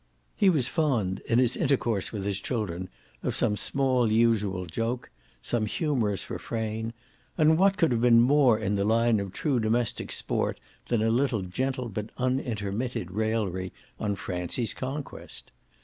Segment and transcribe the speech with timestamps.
[0.35, 2.89] He was fond, in his intercourse with his children,
[3.21, 5.11] of some small usual joke,
[5.43, 6.93] some humorous refrain;
[7.37, 11.11] and what could have been more in the line of true domestic sport than a
[11.11, 15.51] little gentle but unintermitted raillery on Francie's conquest?